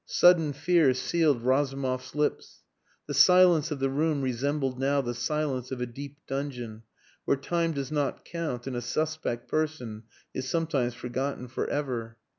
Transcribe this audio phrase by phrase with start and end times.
[0.03, 2.63] Sudden fear sealed Razumov's lips.
[3.05, 6.81] The silence of the room resembled now the silence of a deep dungeon,
[7.25, 10.01] where time does not count, and a suspect person
[10.33, 12.17] is sometimes forgotten for ever.